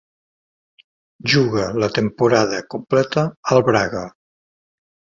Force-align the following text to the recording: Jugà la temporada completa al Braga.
Jugà 1.33 1.67
la 1.85 1.91
temporada 1.99 2.65
completa 2.77 3.29
al 3.55 3.65
Braga. 3.71 4.07